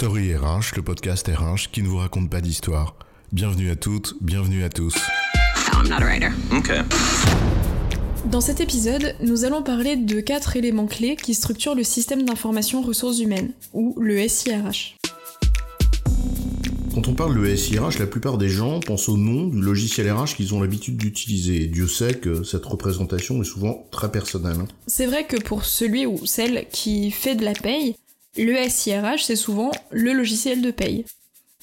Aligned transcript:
Story 0.00 0.34
RH, 0.34 0.76
le 0.76 0.82
podcast 0.82 1.28
RH 1.28 1.70
qui 1.70 1.82
ne 1.82 1.88
vous 1.88 1.98
raconte 1.98 2.30
pas 2.30 2.40
d'histoire. 2.40 2.96
Bienvenue 3.32 3.68
à 3.68 3.76
toutes, 3.76 4.14
bienvenue 4.22 4.64
à 4.64 4.70
tous. 4.70 4.94
I'm 5.74 5.90
not 5.90 5.96
a 5.96 6.06
writer. 6.06 6.30
Okay. 6.50 6.80
Dans 8.24 8.40
cet 8.40 8.62
épisode, 8.62 9.14
nous 9.20 9.44
allons 9.44 9.62
parler 9.62 9.96
de 9.96 10.20
quatre 10.20 10.56
éléments 10.56 10.86
clés 10.86 11.16
qui 11.16 11.34
structurent 11.34 11.74
le 11.74 11.84
système 11.84 12.22
d'information 12.22 12.80
ressources 12.80 13.18
humaines, 13.18 13.52
ou 13.74 13.94
le 14.00 14.26
SIRH. 14.26 14.96
Quand 16.94 17.06
on 17.06 17.12
parle 17.12 17.38
de 17.38 17.54
SIRH, 17.54 17.98
la 17.98 18.06
plupart 18.06 18.38
des 18.38 18.48
gens 18.48 18.80
pensent 18.80 19.10
au 19.10 19.18
nom 19.18 19.48
du 19.48 19.60
logiciel 19.60 20.10
RH 20.10 20.34
qu'ils 20.36 20.54
ont 20.54 20.62
l'habitude 20.62 20.96
d'utiliser. 20.96 21.66
Dieu 21.66 21.86
sait 21.86 22.14
que 22.14 22.42
cette 22.42 22.64
représentation 22.64 23.42
est 23.42 23.44
souvent 23.44 23.86
très 23.90 24.10
personnelle. 24.10 24.60
hein. 24.60 24.68
C'est 24.86 25.04
vrai 25.04 25.26
que 25.26 25.36
pour 25.36 25.66
celui 25.66 26.06
ou 26.06 26.24
celle 26.24 26.68
qui 26.72 27.10
fait 27.10 27.34
de 27.34 27.44
la 27.44 27.52
paye, 27.52 27.96
le 28.36 28.56
SIRH 28.68 29.24
c'est 29.24 29.36
souvent 29.36 29.70
le 29.90 30.12
logiciel 30.12 30.62
de 30.62 30.70
paye. 30.70 31.04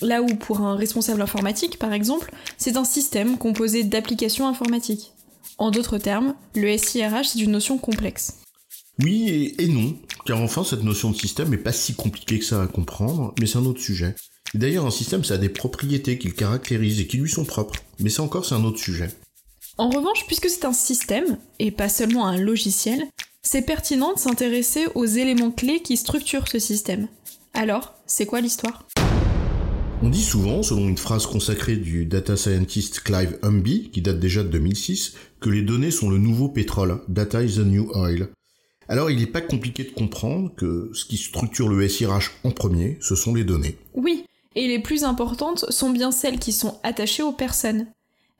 Là 0.01 0.21
où 0.21 0.27
pour 0.27 0.61
un 0.61 0.75
responsable 0.75 1.21
informatique 1.21 1.79
par 1.79 1.93
exemple, 1.93 2.31
c'est 2.57 2.77
un 2.77 2.83
système 2.83 3.37
composé 3.37 3.83
d'applications 3.83 4.47
informatiques. 4.47 5.13
En 5.57 5.71
d'autres 5.71 5.97
termes, 5.97 6.35
le 6.55 6.77
SIRH 6.77 7.27
c'est 7.27 7.39
une 7.39 7.51
notion 7.51 7.77
complexe. 7.77 8.39
Oui 8.99 9.55
et, 9.59 9.67
non, 9.67 9.95
car 10.25 10.41
enfin 10.41 10.63
cette 10.63 10.83
notion 10.83 11.11
de 11.11 11.17
système 11.17 11.49
n'est 11.49 11.57
pas 11.57 11.71
si 11.71 11.95
compliquée 11.95 12.39
que 12.39 12.45
ça 12.45 12.61
à 12.61 12.67
comprendre, 12.67 13.33
mais 13.39 13.45
c'est 13.45 13.57
un 13.57 13.65
autre 13.65 13.81
sujet. 13.81 14.15
Et 14.53 14.57
D'ailleurs, 14.57 14.85
un 14.85 14.91
système, 14.91 15.23
ça 15.23 15.35
a 15.35 15.37
des 15.37 15.49
propriétés 15.49 16.17
qui 16.17 16.27
le 16.27 16.33
caractérisent 16.33 17.01
et 17.01 17.07
qui 17.07 17.17
lui 17.17 17.29
sont 17.29 17.45
propres. 17.45 17.75
Mais 17.99 18.09
ça 18.09 18.23
encore, 18.23 18.45
c'est 18.45 18.55
un 18.55 18.63
autre 18.63 18.79
sujet. 18.79 19.09
En 19.77 19.89
revanche, 19.89 20.25
puisque 20.25 20.49
c'est 20.49 20.65
un 20.65 20.73
système, 20.73 21.37
et 21.59 21.71
pas 21.71 21.89
seulement 21.89 22.25
un 22.25 22.37
logiciel, 22.37 23.07
c'est 23.47 23.61
pertinent 23.61 24.13
de 24.13 24.19
s'intéresser 24.19 24.87
aux 24.93 25.05
éléments 25.05 25.51
clés 25.51 25.81
qui 25.81 25.95
structurent 25.95 26.49
ce 26.49 26.59
système. 26.59 27.07
Alors, 27.53 27.95
c'est 28.05 28.25
quoi 28.25 28.41
l'histoire? 28.41 28.85
On 30.03 30.09
dit 30.09 30.21
souvent, 30.21 30.63
selon 30.63 30.89
une 30.89 30.97
phrase 30.97 31.25
consacrée 31.25 31.77
du 31.77 32.05
data 32.05 32.35
scientist 32.35 32.99
Clive 32.99 33.39
Humby, 33.43 33.89
qui 33.89 34.01
date 34.01 34.19
déjà 34.19 34.43
de 34.43 34.49
2006, 34.49 35.13
que 35.39 35.49
les 35.49 35.61
données 35.61 35.91
sont 35.91 36.09
le 36.09 36.17
nouveau 36.17 36.49
pétrole, 36.49 36.99
data 37.07 37.41
is 37.41 37.55
the 37.55 37.59
new 37.59 37.89
oil. 37.95 38.27
Alors 38.89 39.09
il 39.09 39.19
n'est 39.19 39.25
pas 39.25 39.41
compliqué 39.41 39.85
de 39.85 39.91
comprendre 39.91 40.53
que 40.53 40.91
ce 40.93 41.05
qui 41.05 41.15
structure 41.15 41.69
le 41.69 41.87
SIRH 41.87 42.31
en 42.43 42.51
premier, 42.51 42.97
ce 42.99 43.15
sont 43.15 43.33
les 43.33 43.45
données. 43.45 43.77
Oui, 43.93 44.25
et 44.55 44.67
les 44.67 44.79
plus 44.79 45.05
importantes 45.05 45.71
sont 45.71 45.91
bien 45.91 46.11
celles 46.11 46.39
qui 46.39 46.51
sont 46.51 46.79
attachées 46.83 47.23
aux 47.23 47.31
personnes. 47.31 47.87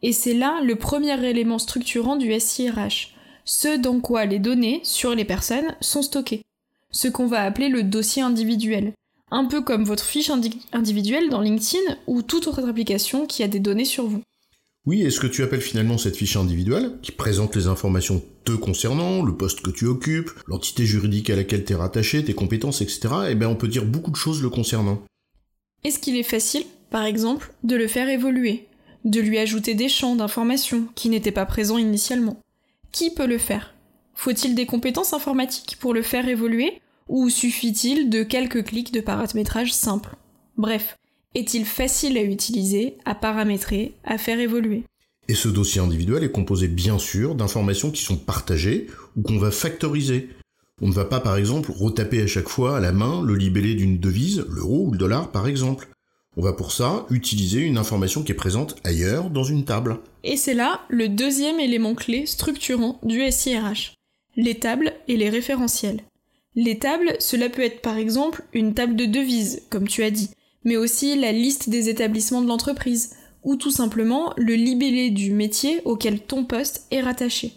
Et 0.02 0.11
c'est 0.11 0.33
là 0.33 0.59
le 0.61 0.75
premier 0.75 1.17
élément 1.25 1.59
structurant 1.59 2.17
du 2.17 2.38
SIRH, 2.38 3.16
ce 3.47 3.77
dans 3.79 4.01
quoi 4.01 4.25
les 4.25 4.39
données 4.39 4.81
sur 4.83 5.15
les 5.15 5.23
personnes 5.23 5.75
sont 5.79 6.01
stockées. 6.01 6.43
Ce 6.91 7.07
qu'on 7.07 7.27
va 7.27 7.43
appeler 7.43 7.69
le 7.69 7.81
dossier 7.81 8.21
individuel. 8.21 8.91
Un 9.31 9.45
peu 9.45 9.61
comme 9.61 9.85
votre 9.85 10.03
fiche 10.03 10.29
indi- 10.29 10.59
individuelle 10.73 11.29
dans 11.29 11.39
LinkedIn 11.41 11.97
ou 12.07 12.21
toute 12.21 12.47
autre 12.47 12.67
application 12.67 13.25
qui 13.25 13.43
a 13.43 13.47
des 13.47 13.59
données 13.59 13.85
sur 13.85 14.05
vous. 14.05 14.21
Oui, 14.85 15.01
et 15.01 15.09
ce 15.09 15.19
que 15.21 15.27
tu 15.27 15.43
appelles 15.43 15.61
finalement 15.61 15.97
cette 15.97 16.15
fiche 16.17 16.35
individuelle, 16.35 16.97
qui 17.01 17.11
présente 17.13 17.55
les 17.55 17.67
informations 17.67 18.21
te 18.43 18.51
concernant, 18.51 19.23
le 19.23 19.35
poste 19.35 19.61
que 19.61 19.71
tu 19.71 19.85
occupes, 19.85 20.31
l'entité 20.47 20.85
juridique 20.85 21.29
à 21.29 21.35
laquelle 21.35 21.63
tu 21.63 21.73
es 21.73 21.75
rattaché, 21.75 22.23
tes 22.23 22.33
compétences, 22.33 22.81
etc., 22.81 22.99
eh 23.29 23.35
bien 23.35 23.49
on 23.49 23.55
peut 23.55 23.67
dire 23.67 23.85
beaucoup 23.85 24.11
de 24.11 24.15
choses 24.17 24.41
le 24.41 24.49
concernant. 24.49 25.01
Est-ce 25.85 25.99
qu'il 25.99 26.17
est 26.17 26.23
facile, 26.23 26.63
par 26.89 27.03
exemple, 27.03 27.53
de 27.63 27.75
le 27.77 27.87
faire 27.87 28.09
évoluer? 28.09 28.67
De 29.05 29.19
lui 29.21 29.37
ajouter 29.37 29.73
des 29.73 29.89
champs 29.89 30.15
d'informations 30.15 30.87
qui 30.95 31.09
n'étaient 31.09 31.31
pas 31.31 31.45
présents 31.45 31.77
initialement? 31.77 32.37
Qui 32.91 33.11
peut 33.11 33.27
le 33.27 33.38
faire? 33.38 33.73
Faut-il 34.16 34.55
des 34.55 34.66
compétences 34.66 35.13
informatiques 35.13 35.77
pour 35.80 35.93
le 35.93 36.02
faire 36.02 36.27
évoluer? 36.27 36.81
Ou 37.07 37.30
suffit-il 37.30 38.09
de 38.09 38.23
quelques 38.23 38.66
clics 38.66 38.91
de 38.91 39.02
paramétrage 39.02 39.73
simple? 39.73 40.16
Bref, 40.57 40.97
est-il 41.35 41.65
facile 41.65 42.17
à 42.17 42.23
utiliser, 42.23 42.98
à 43.05 43.15
paramétrer, 43.15 43.93
à 44.03 44.17
faire 44.17 44.39
évoluer? 44.39 44.83
Et 45.27 45.36
ce 45.36 45.49
dossier 45.49 45.81
individuel 45.81 46.23
est 46.23 46.31
composé 46.31 46.67
bien 46.67 46.98
sûr 46.98 47.36
d'informations 47.36 47.92
qui 47.92 48.02
sont 48.02 48.17
partagées 48.17 48.87
ou 49.15 49.21
qu'on 49.21 49.37
va 49.37 49.52
factoriser. 49.52 50.30
On 50.81 50.87
ne 50.87 50.93
va 50.93 51.05
pas 51.05 51.19
par 51.19 51.37
exemple 51.37 51.71
retaper 51.71 52.21
à 52.21 52.27
chaque 52.27 52.49
fois 52.49 52.77
à 52.77 52.80
la 52.80 52.92
main 52.92 53.21
le 53.21 53.36
libellé 53.36 53.75
d'une 53.75 53.99
devise, 53.99 54.45
l'euro 54.49 54.86
ou 54.87 54.92
le 54.92 54.98
dollar 54.98 55.31
par 55.31 55.48
exemple. 55.48 55.89
On 56.39 56.43
va 56.43 56.53
pour 56.53 56.71
ça 56.71 57.08
utiliser 57.09 57.61
une 57.61 57.80
information 57.80 58.21
qui 58.21 58.31
est 58.31 58.36
présente 58.36 58.75
ailleurs 58.83 59.31
dans 59.31 59.43
une 59.43 59.65
table. 59.65 59.98
Et 60.23 60.37
c'est 60.37 60.53
là 60.53 60.81
le 60.87 61.09
deuxième 61.09 61.59
élément 61.59 61.95
clé 61.95 62.27
structurant 62.27 62.99
du 63.02 63.20
SIRH, 63.31 63.95
les 64.36 64.53
tables 64.53 64.93
et 65.08 65.17
les 65.17 65.31
référentiels. 65.31 66.02
Les 66.53 66.77
tables, 66.77 67.15
cela 67.20 67.49
peut 67.49 67.64
être 67.64 67.81
par 67.81 67.98
exemple 67.98 68.43
une 68.53 68.75
table 68.75 68.95
de 68.95 69.05
devises, 69.05 69.64
comme 69.71 69.87
tu 69.87 70.03
as 70.03 70.11
dit, 70.11 70.30
mais 70.64 70.77
aussi 70.77 71.20
la 71.20 71.31
liste 71.31 71.70
des 71.70 71.89
établissements 71.89 72.43
de 72.43 72.48
l'entreprise, 72.48 73.15
ou 73.43 73.55
tout 73.55 73.71
simplement 73.71 74.33
le 74.37 74.54
libellé 74.54 75.09
du 75.09 75.31
métier 75.31 75.81
auquel 75.86 76.19
ton 76.19 76.45
poste 76.45 76.86
est 76.92 77.02
rattaché. 77.02 77.54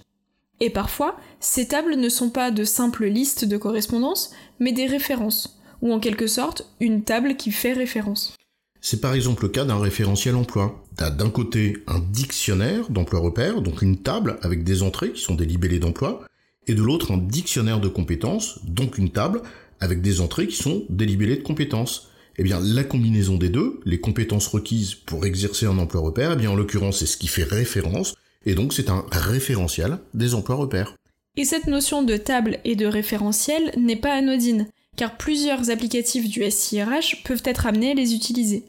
Et 0.60 0.70
parfois, 0.70 1.18
ces 1.38 1.68
tables 1.68 1.96
ne 1.96 2.08
sont 2.08 2.30
pas 2.30 2.50
de 2.50 2.64
simples 2.64 3.06
listes 3.06 3.44
de 3.44 3.58
correspondance, 3.58 4.32
mais 4.58 4.72
des 4.72 4.86
références, 4.86 5.60
ou 5.82 5.92
en 5.92 6.00
quelque 6.00 6.26
sorte 6.26 6.66
une 6.80 7.02
table 7.02 7.36
qui 7.36 7.52
fait 7.52 7.74
référence. 7.74 8.36
C'est 8.80 9.00
par 9.00 9.14
exemple 9.14 9.42
le 9.42 9.50
cas 9.50 9.64
d'un 9.64 9.78
référentiel 9.78 10.34
emploi. 10.34 10.82
T'as 10.96 11.10
d'un 11.10 11.30
côté 11.30 11.78
un 11.86 11.98
dictionnaire 11.98 12.90
d'emploi 12.90 13.20
repère, 13.20 13.60
donc 13.60 13.82
une 13.82 13.98
table 13.98 14.38
avec 14.42 14.64
des 14.64 14.82
entrées 14.82 15.12
qui 15.12 15.20
sont 15.20 15.34
des 15.34 15.44
libellés 15.44 15.78
d'emploi, 15.78 16.24
et 16.66 16.74
de 16.74 16.82
l'autre 16.82 17.12
un 17.12 17.18
dictionnaire 17.18 17.80
de 17.80 17.88
compétences, 17.88 18.60
donc 18.64 18.96
une 18.96 19.10
table 19.10 19.42
avec 19.80 20.00
des 20.00 20.20
entrées 20.20 20.46
qui 20.46 20.56
sont 20.56 20.84
des 20.88 21.06
libellés 21.06 21.36
de 21.36 21.42
compétences. 21.42 22.10
Eh 22.38 22.42
bien, 22.42 22.58
la 22.60 22.84
combinaison 22.84 23.36
des 23.36 23.50
deux, 23.50 23.80
les 23.84 24.00
compétences 24.00 24.46
requises 24.46 24.94
pour 24.94 25.26
exercer 25.26 25.66
un 25.66 25.78
emploi 25.78 26.00
repère, 26.00 26.32
eh 26.32 26.36
bien, 26.36 26.50
en 26.50 26.56
l'occurrence, 26.56 26.98
c'est 26.98 27.06
ce 27.06 27.16
qui 27.16 27.28
fait 27.28 27.44
référence, 27.44 28.14
et 28.46 28.54
donc 28.54 28.72
c'est 28.72 28.88
un 28.88 29.04
référentiel 29.10 29.98
des 30.14 30.34
emplois 30.34 30.56
repères. 30.56 30.94
Et 31.36 31.44
cette 31.44 31.66
notion 31.66 32.02
de 32.02 32.16
table 32.16 32.58
et 32.64 32.76
de 32.76 32.86
référentiel 32.86 33.72
n'est 33.76 33.96
pas 33.96 34.14
anodine, 34.14 34.68
car 35.00 35.16
plusieurs 35.16 35.70
applicatifs 35.70 36.28
du 36.28 36.42
SIRH 36.50 37.22
peuvent 37.24 37.40
être 37.46 37.64
amenés 37.64 37.92
à 37.92 37.94
les 37.94 38.14
utiliser. 38.14 38.64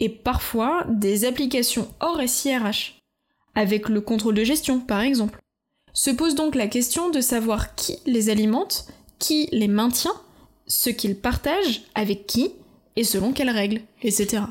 Et 0.00 0.08
parfois 0.08 0.84
des 0.88 1.24
applications 1.24 1.86
hors 2.00 2.20
SIRH, 2.26 3.00
avec 3.54 3.88
le 3.88 4.00
contrôle 4.00 4.34
de 4.34 4.42
gestion 4.42 4.80
par 4.80 5.02
exemple. 5.02 5.38
Se 5.92 6.10
pose 6.10 6.34
donc 6.34 6.56
la 6.56 6.66
question 6.66 7.08
de 7.10 7.20
savoir 7.20 7.76
qui 7.76 7.98
les 8.04 8.30
alimente, 8.30 8.88
qui 9.20 9.48
les 9.52 9.68
maintient, 9.68 10.20
ce 10.66 10.90
qu'ils 10.90 11.14
partagent, 11.14 11.82
avec 11.94 12.26
qui, 12.26 12.50
et 12.96 13.04
selon 13.04 13.32
quelles 13.32 13.50
règles, 13.50 13.82
etc. 14.02 14.42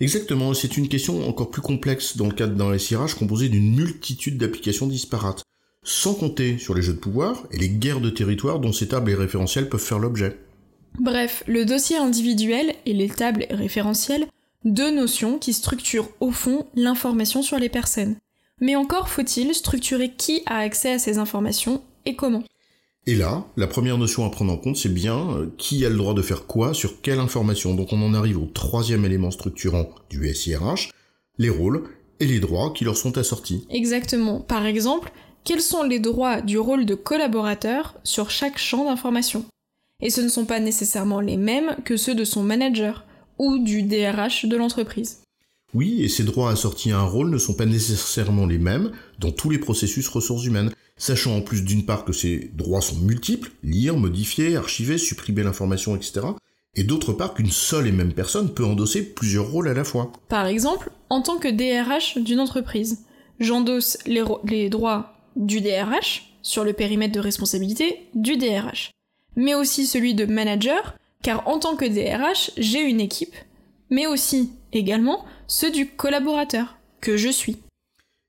Exactement, 0.00 0.52
c'est 0.52 0.76
une 0.76 0.90
question 0.90 1.26
encore 1.26 1.50
plus 1.50 1.62
complexe 1.62 2.18
dans 2.18 2.26
le 2.26 2.34
cadre 2.34 2.56
d'un 2.56 2.76
SIRH 2.76 3.14
composé 3.14 3.48
d'une 3.48 3.74
multitude 3.74 4.36
d'applications 4.36 4.86
disparates, 4.86 5.44
sans 5.82 6.12
compter 6.12 6.58
sur 6.58 6.74
les 6.74 6.82
jeux 6.82 6.92
de 6.92 6.98
pouvoir 6.98 7.46
et 7.52 7.56
les 7.56 7.70
guerres 7.70 8.02
de 8.02 8.10
territoire 8.10 8.60
dont 8.60 8.74
ces 8.74 8.88
tables 8.88 9.10
et 9.10 9.14
référentiels 9.14 9.70
peuvent 9.70 9.80
faire 9.80 9.98
l'objet. 9.98 10.43
Bref, 10.98 11.42
le 11.46 11.64
dossier 11.64 11.96
individuel 11.96 12.74
et 12.86 12.92
les 12.92 13.08
tables 13.08 13.46
référentielles, 13.50 14.26
deux 14.64 14.90
notions 14.90 15.38
qui 15.38 15.52
structurent 15.52 16.08
au 16.20 16.30
fond 16.30 16.66
l'information 16.74 17.42
sur 17.42 17.58
les 17.58 17.68
personnes. 17.68 18.16
Mais 18.60 18.76
encore 18.76 19.08
faut-il 19.08 19.54
structurer 19.54 20.12
qui 20.12 20.42
a 20.46 20.58
accès 20.58 20.92
à 20.92 20.98
ces 20.98 21.18
informations 21.18 21.82
et 22.06 22.14
comment. 22.14 22.44
Et 23.06 23.14
là, 23.14 23.44
la 23.56 23.66
première 23.66 23.98
notion 23.98 24.24
à 24.24 24.30
prendre 24.30 24.52
en 24.52 24.56
compte, 24.56 24.76
c'est 24.76 24.92
bien 24.92 25.18
euh, 25.32 25.52
qui 25.58 25.84
a 25.84 25.90
le 25.90 25.96
droit 25.96 26.14
de 26.14 26.22
faire 26.22 26.46
quoi 26.46 26.72
sur 26.72 27.02
quelle 27.02 27.18
information. 27.18 27.74
Donc 27.74 27.92
on 27.92 28.00
en 28.00 28.14
arrive 28.14 28.38
au 28.38 28.46
troisième 28.46 29.04
élément 29.04 29.30
structurant 29.30 29.90
du 30.08 30.32
SIRH, 30.32 30.90
les 31.36 31.50
rôles 31.50 31.84
et 32.20 32.26
les 32.26 32.40
droits 32.40 32.72
qui 32.72 32.84
leur 32.84 32.96
sont 32.96 33.18
assortis. 33.18 33.66
Exactement. 33.68 34.40
Par 34.40 34.64
exemple, 34.64 35.12
quels 35.44 35.60
sont 35.60 35.82
les 35.82 35.98
droits 35.98 36.40
du 36.40 36.58
rôle 36.58 36.86
de 36.86 36.94
collaborateur 36.94 37.96
sur 38.04 38.30
chaque 38.30 38.56
champ 38.56 38.86
d'information? 38.86 39.44
Et 40.04 40.10
ce 40.10 40.20
ne 40.20 40.28
sont 40.28 40.44
pas 40.44 40.60
nécessairement 40.60 41.20
les 41.20 41.36
mêmes 41.36 41.74
que 41.84 41.96
ceux 41.96 42.14
de 42.14 42.24
son 42.24 42.42
manager 42.44 43.04
ou 43.38 43.58
du 43.58 43.82
DRH 43.82 44.44
de 44.46 44.56
l'entreprise. 44.56 45.22
Oui, 45.72 46.02
et 46.02 46.08
ces 46.08 46.22
droits 46.22 46.52
assortis 46.52 46.92
à 46.92 46.98
un 47.00 47.04
rôle 47.04 47.30
ne 47.30 47.38
sont 47.38 47.54
pas 47.54 47.66
nécessairement 47.66 48.46
les 48.46 48.58
mêmes 48.58 48.92
dans 49.18 49.32
tous 49.32 49.50
les 49.50 49.58
processus 49.58 50.06
ressources 50.06 50.44
humaines, 50.44 50.70
sachant 50.96 51.34
en 51.36 51.40
plus 51.40 51.64
d'une 51.64 51.84
part 51.84 52.04
que 52.04 52.12
ces 52.12 52.52
droits 52.54 52.80
sont 52.82 52.98
multiples, 53.00 53.50
lire, 53.64 53.96
modifier, 53.96 54.54
archiver, 54.56 54.98
supprimer 54.98 55.42
l'information, 55.42 55.96
etc., 55.96 56.26
et 56.76 56.84
d'autre 56.84 57.12
part 57.12 57.34
qu'une 57.34 57.50
seule 57.50 57.86
et 57.86 57.92
même 57.92 58.12
personne 58.12 58.52
peut 58.52 58.64
endosser 58.64 59.02
plusieurs 59.02 59.48
rôles 59.50 59.68
à 59.68 59.74
la 59.74 59.84
fois. 59.84 60.12
Par 60.28 60.46
exemple, 60.46 60.90
en 61.08 61.22
tant 61.22 61.38
que 61.38 61.48
DRH 61.48 62.18
d'une 62.18 62.40
entreprise, 62.40 63.04
j'endosse 63.40 63.96
les, 64.06 64.22
ro- 64.22 64.40
les 64.44 64.68
droits 64.68 65.14
du 65.34 65.60
DRH 65.60 66.34
sur 66.42 66.62
le 66.64 66.72
périmètre 66.72 67.14
de 67.14 67.20
responsabilité 67.20 68.00
du 68.14 68.36
DRH, 68.36 68.90
mais 69.36 69.54
aussi 69.54 69.86
celui 69.86 70.14
de 70.14 70.26
manager, 70.26 70.96
car 71.22 71.46
en 71.48 71.58
tant 71.58 71.76
que 71.76 71.84
DRH, 71.84 72.50
j'ai 72.56 72.82
une 72.82 73.00
équipe, 73.00 73.34
mais 73.90 74.06
aussi, 74.06 74.50
également, 74.72 75.24
ceux 75.46 75.70
du 75.70 75.88
collaborateur, 75.88 76.76
que 77.00 77.16
je 77.16 77.28
suis. 77.28 77.58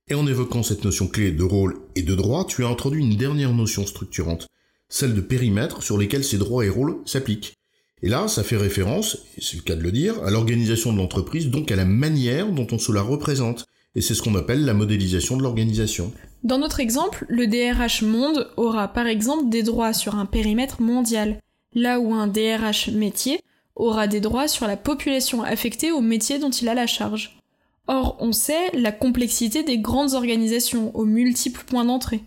Et 0.08 0.14
en 0.14 0.28
évoquant 0.28 0.64
cette 0.64 0.84
notion 0.84 1.08
clé 1.08 1.32
de 1.32 1.44
rôle 1.44 1.80
et 1.96 2.04
de 2.04 2.14
droit, 2.14 2.46
tu 2.46 2.64
as 2.64 2.68
introduit 2.68 3.04
une 3.04 3.18
dernière 3.18 3.54
notion 3.54 3.86
structurante, 3.86 4.48
celle 4.88 5.16
de 5.16 5.22
périmètre 5.22 5.82
sur 5.82 5.98
lesquels 5.98 6.24
ces 6.24 6.38
droits 6.38 6.66
et 6.66 6.70
rôles 6.70 6.98
s'appliquent. 7.06 7.56
Et 8.04 8.10
là, 8.10 8.28
ça 8.28 8.44
fait 8.44 8.58
référence, 8.58 9.18
c'est 9.40 9.58
le 9.58 9.64
cas 9.64 9.76
de 9.76 9.82
le 9.82 9.92
dire, 9.92 10.22
à 10.24 10.30
l'organisation 10.30 10.94
de 10.94 10.98
l'entreprise, 10.98 11.50
donc 11.50 11.72
à 11.72 11.76
la 11.76 11.86
manière 11.86 12.52
dont 12.52 12.68
on 12.72 12.78
se 12.78 12.92
la 12.92 13.02
représente. 13.02 13.66
Et 13.96 14.02
c'est 14.02 14.14
ce 14.14 14.22
qu'on 14.22 14.36
appelle 14.36 14.66
la 14.66 14.74
modélisation 14.74 15.38
de 15.38 15.44
l'organisation. 15.44 16.12
Dans 16.44 16.58
notre 16.58 16.80
exemple, 16.80 17.26
le 17.30 17.48
DRH 17.48 18.02
monde 18.02 18.52
aura 18.58 18.90
par 18.90 19.08
exemple 19.08 19.50
des 19.50 19.64
droits 19.64 19.94
sur 19.94 20.16
un 20.16 20.26
périmètre 20.26 20.82
mondial, 20.82 21.40
là 21.74 22.00
où 22.00 22.14
un 22.14 22.28
DRH 22.28 22.90
métier 22.90 23.40
aura 23.76 24.08
des 24.08 24.20
droits 24.20 24.48
sur 24.48 24.68
la 24.68 24.78
population 24.78 25.44
affectée 25.44 25.92
au 25.92 26.02
métier 26.02 26.40
dont 26.40 26.50
il 26.50 26.70
a 26.70 26.74
la 26.74 26.88
charge. 26.88 27.40
Or, 27.88 28.18
on 28.20 28.32
sait 28.32 28.72
la 28.74 28.92
complexité 28.92 29.64
des 29.64 29.78
grandes 29.78 30.14
organisations 30.14 30.96
aux 30.96 31.06
multiples 31.06 31.64
points 31.66 31.86
d'entrée, 31.86 32.22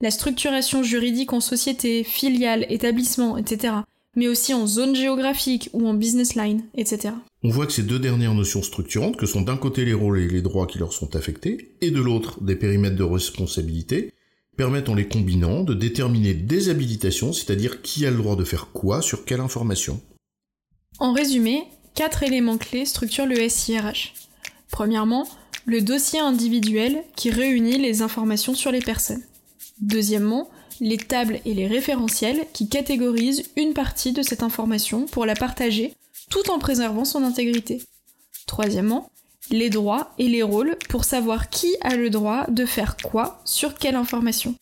la 0.00 0.10
structuration 0.10 0.82
juridique 0.82 1.32
en 1.32 1.40
société, 1.40 2.04
filiale, 2.04 2.66
établissement, 2.68 3.36
etc., 3.38 3.74
mais 4.16 4.28
aussi 4.28 4.54
en 4.54 4.66
zone 4.66 4.94
géographique 4.94 5.70
ou 5.72 5.86
en 5.88 5.94
business 5.94 6.34
line, 6.34 6.62
etc. 6.74 7.14
On 7.42 7.50
voit 7.50 7.66
que 7.66 7.72
ces 7.72 7.82
deux 7.82 7.98
dernières 7.98 8.34
notions 8.34 8.62
structurantes, 8.62 9.16
que 9.16 9.26
sont 9.26 9.42
d'un 9.42 9.56
côté 9.56 9.84
les 9.84 9.94
rôles 9.94 10.20
et 10.20 10.28
les 10.28 10.42
droits 10.42 10.66
qui 10.66 10.78
leur 10.78 10.92
sont 10.92 11.16
affectés, 11.16 11.76
et 11.80 11.90
de 11.90 12.00
l'autre 12.00 12.42
des 12.42 12.56
périmètres 12.56 12.96
de 12.96 13.04
responsabilité, 13.04 14.12
permettent 14.56 14.88
en 14.88 14.94
les 14.94 15.08
combinant 15.08 15.62
de 15.62 15.74
déterminer 15.74 16.34
des 16.34 16.68
habilitations, 16.68 17.32
c'est-à-dire 17.32 17.82
qui 17.82 18.06
a 18.06 18.10
le 18.10 18.16
droit 18.16 18.36
de 18.36 18.44
faire 18.44 18.68
quoi 18.72 19.02
sur 19.02 19.24
quelle 19.24 19.40
information. 19.40 20.00
En 20.98 21.12
résumé, 21.12 21.64
quatre 21.94 22.22
éléments 22.22 22.58
clés 22.58 22.86
structurent 22.86 23.26
le 23.26 23.48
SIRH. 23.48 24.14
Premièrement, 24.70 25.28
le 25.66 25.80
dossier 25.80 26.20
individuel 26.20 27.02
qui 27.16 27.30
réunit 27.30 27.78
les 27.78 28.02
informations 28.02 28.54
sur 28.54 28.70
les 28.70 28.80
personnes. 28.80 29.22
Deuxièmement, 29.80 30.50
les 30.80 30.96
tables 30.96 31.40
et 31.44 31.54
les 31.54 31.66
référentiels 31.66 32.46
qui 32.52 32.68
catégorisent 32.68 33.50
une 33.56 33.74
partie 33.74 34.12
de 34.12 34.22
cette 34.22 34.42
information 34.42 35.06
pour 35.06 35.26
la 35.26 35.34
partager 35.34 35.94
tout 36.30 36.50
en 36.50 36.58
préservant 36.58 37.04
son 37.04 37.22
intégrité. 37.22 37.82
Troisièmement, 38.46 39.10
les 39.50 39.70
droits 39.70 40.12
et 40.18 40.28
les 40.28 40.42
rôles 40.42 40.76
pour 40.88 41.04
savoir 41.04 41.50
qui 41.50 41.74
a 41.80 41.96
le 41.96 42.10
droit 42.10 42.46
de 42.48 42.66
faire 42.66 42.96
quoi 42.96 43.40
sur 43.44 43.74
quelle 43.74 43.96
information. 43.96 44.54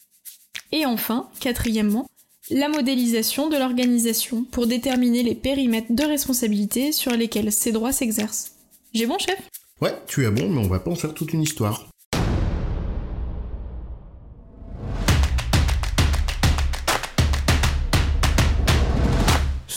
Et 0.73 0.87
enfin, 0.87 1.29
quatrièmement, 1.41 2.09
la 2.51 2.69
modélisation 2.69 3.49
de 3.49 3.57
l'organisation 3.57 4.45
pour 4.45 4.67
déterminer 4.67 5.23
les 5.23 5.35
périmètres 5.35 5.93
de 5.93 6.05
responsabilité 6.05 6.93
sur 6.93 7.13
lesquels 7.13 7.53
ces 7.53 7.73
droits 7.73 7.93
s'exercent. 7.93 8.53
J'ai 8.93 9.07
bon, 9.07 9.19
chef? 9.19 9.39
Ouais, 9.81 9.95
tu 10.07 10.25
es 10.25 10.31
bon, 10.31 10.49
mais 10.49 10.65
on 10.65 10.69
va 10.69 10.81
pas 10.81 10.91
en 10.91 10.97
faire 10.97 11.15
toute 11.15 11.33
une 11.33 11.43
histoire. 11.43 11.89